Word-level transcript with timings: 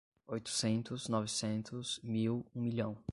Oitocentos, 0.25 1.07
novecentos, 1.07 1.99
mil, 2.01 2.43
um 2.55 2.61
milhão 2.63 2.97